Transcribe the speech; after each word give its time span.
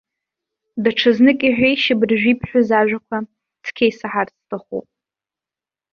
Даҽазнык 0.83 1.39
иҳәеишь 1.47 1.87
абыржәы 1.93 2.29
ибҳәаз 2.31 2.69
ажәақәа, 2.79 3.17
цқьа 3.63 3.85
исаҳарц 3.89 4.33
сҭахуп. 4.41 4.87